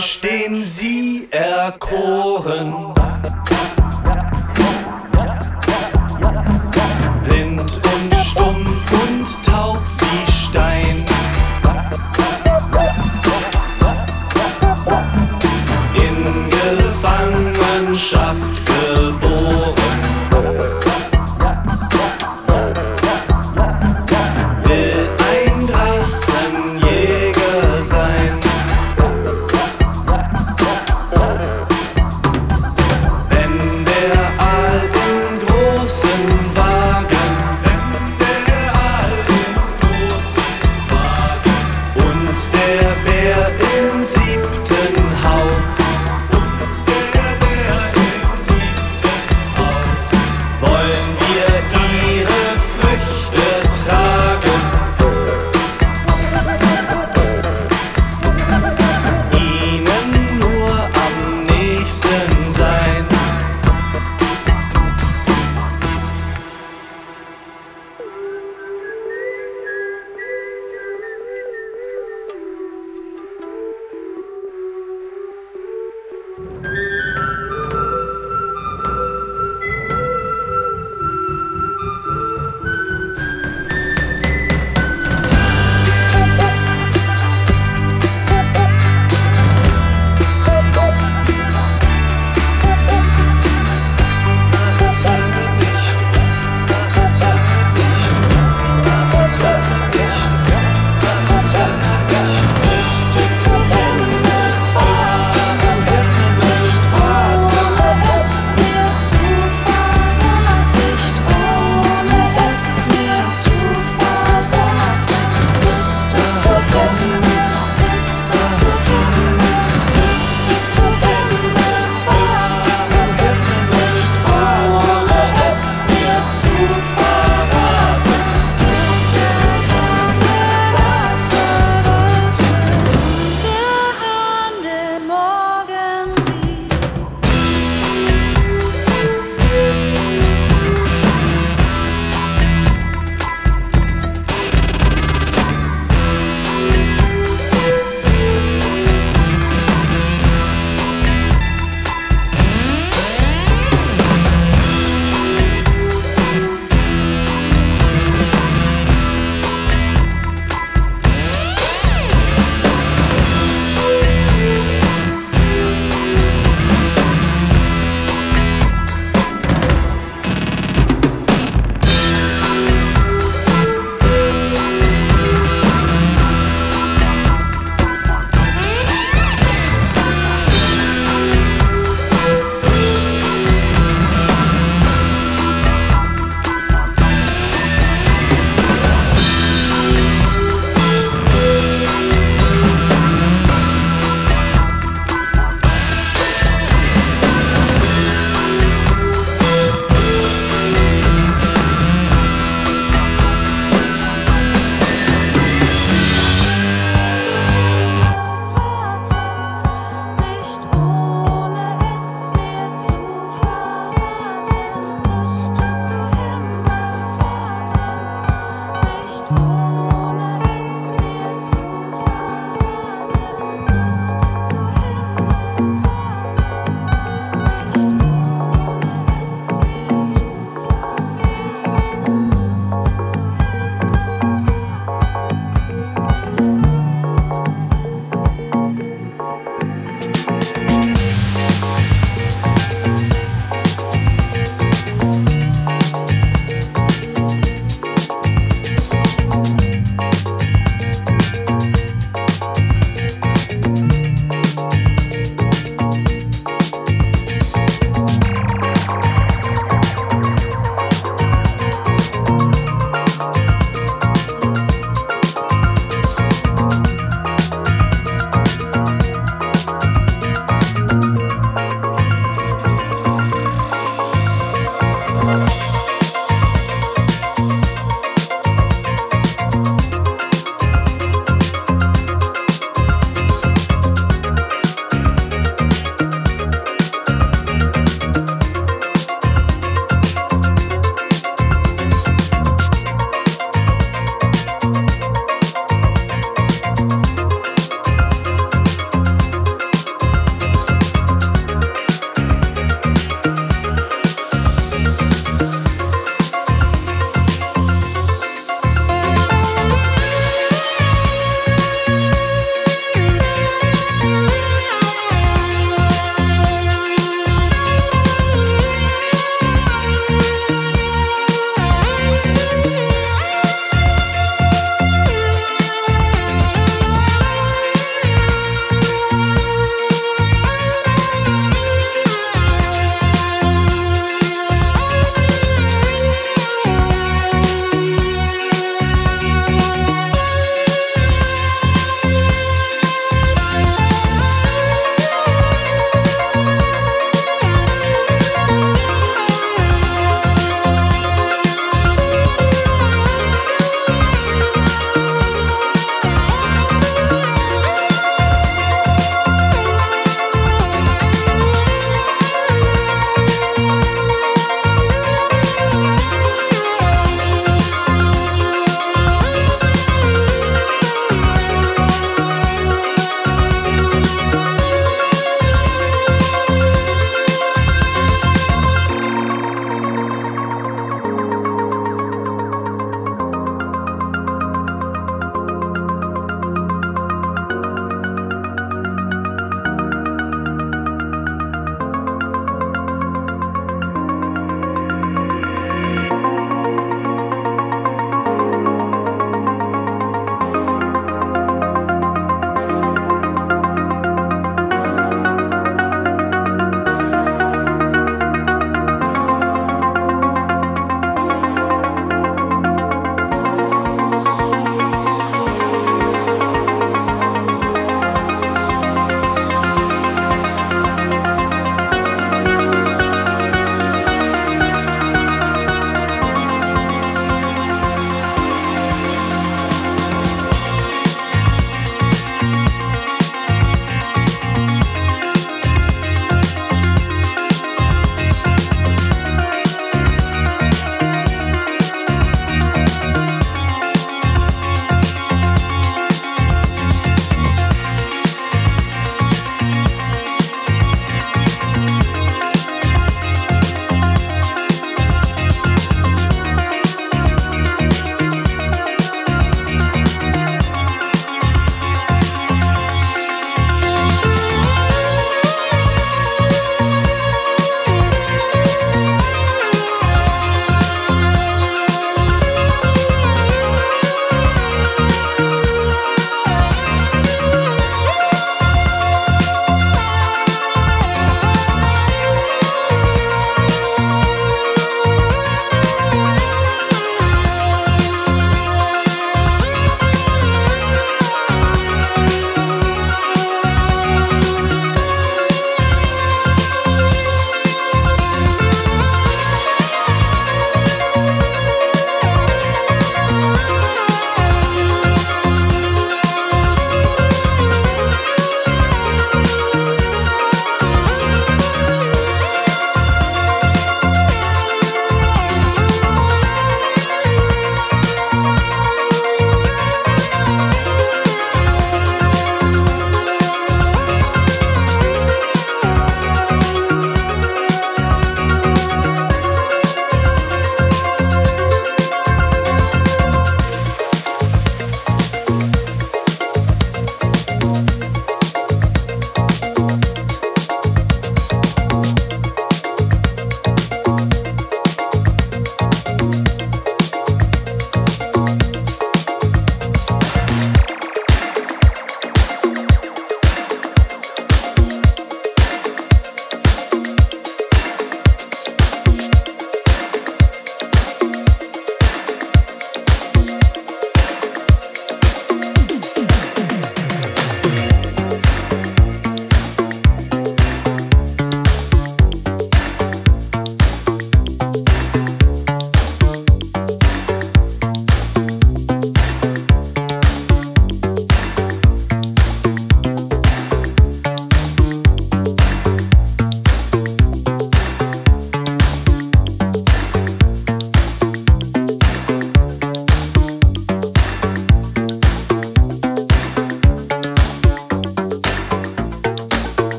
stehen 0.00 0.64
sie 0.64 1.28
erkoren, 1.30 2.09